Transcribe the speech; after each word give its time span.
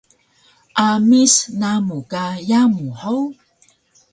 Amis 0.85 1.33
namu 1.59 1.97
ka 2.11 2.23
yamu 2.49 2.87
hug? 3.01 3.29